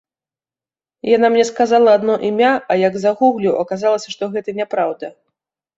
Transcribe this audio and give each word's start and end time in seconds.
Яна 1.15 1.27
мне 1.33 1.45
сказала 1.51 1.89
адно 1.97 2.17
імя, 2.31 2.49
а 2.73 2.81
як 2.87 2.93
загугліў, 3.07 3.53
аказалася, 3.65 4.09
што 4.19 4.23
гэта 4.37 4.49
няпраўда. 4.63 5.07